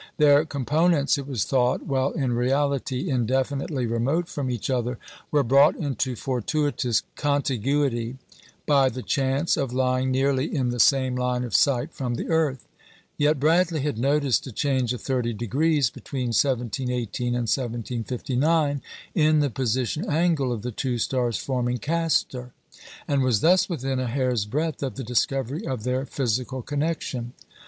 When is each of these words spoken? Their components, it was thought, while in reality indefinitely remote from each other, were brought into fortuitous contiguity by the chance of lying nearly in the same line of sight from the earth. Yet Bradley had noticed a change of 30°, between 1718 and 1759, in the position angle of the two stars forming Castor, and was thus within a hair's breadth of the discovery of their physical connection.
Their 0.17 0.45
components, 0.45 1.19
it 1.19 1.27
was 1.27 1.43
thought, 1.43 1.85
while 1.85 2.09
in 2.13 2.33
reality 2.33 3.07
indefinitely 3.11 3.85
remote 3.85 4.27
from 4.27 4.49
each 4.49 4.67
other, 4.67 4.97
were 5.29 5.43
brought 5.43 5.75
into 5.75 6.15
fortuitous 6.15 7.03
contiguity 7.15 8.17
by 8.65 8.89
the 8.89 9.03
chance 9.03 9.57
of 9.57 9.71
lying 9.71 10.09
nearly 10.09 10.55
in 10.55 10.69
the 10.71 10.79
same 10.79 11.15
line 11.15 11.43
of 11.43 11.55
sight 11.55 11.93
from 11.93 12.15
the 12.15 12.29
earth. 12.29 12.67
Yet 13.19 13.39
Bradley 13.39 13.81
had 13.81 13.99
noticed 13.99 14.47
a 14.47 14.51
change 14.51 14.91
of 14.91 15.03
30°, 15.03 15.93
between 15.93 16.29
1718 16.29 17.27
and 17.27 17.35
1759, 17.47 18.81
in 19.13 19.39
the 19.39 19.51
position 19.51 20.09
angle 20.09 20.51
of 20.51 20.63
the 20.63 20.71
two 20.71 20.97
stars 20.97 21.37
forming 21.37 21.77
Castor, 21.77 22.53
and 23.07 23.21
was 23.21 23.41
thus 23.41 23.69
within 23.69 23.99
a 23.99 24.07
hair's 24.07 24.45
breadth 24.47 24.81
of 24.81 24.95
the 24.95 25.03
discovery 25.03 25.67
of 25.67 25.83
their 25.83 26.07
physical 26.07 26.63
connection. 26.63 27.33